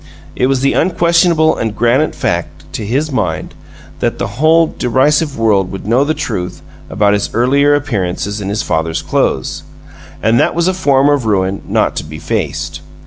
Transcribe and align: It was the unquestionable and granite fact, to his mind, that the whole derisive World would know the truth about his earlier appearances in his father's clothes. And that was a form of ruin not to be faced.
It 0.35 0.47
was 0.47 0.61
the 0.61 0.73
unquestionable 0.73 1.55
and 1.55 1.75
granite 1.75 2.15
fact, 2.15 2.73
to 2.73 2.83
his 2.83 3.11
mind, 3.11 3.53
that 3.99 4.17
the 4.17 4.41
whole 4.41 4.73
derisive 4.75 5.37
World 5.37 5.71
would 5.71 5.85
know 5.85 6.03
the 6.03 6.15
truth 6.15 6.63
about 6.89 7.13
his 7.13 7.29
earlier 7.35 7.75
appearances 7.75 8.41
in 8.41 8.49
his 8.49 8.63
father's 8.63 9.03
clothes. 9.03 9.61
And 10.23 10.39
that 10.39 10.55
was 10.55 10.67
a 10.67 10.73
form 10.73 11.07
of 11.07 11.27
ruin 11.27 11.61
not 11.67 11.95
to 11.97 12.03
be 12.03 12.17
faced. 12.17 12.81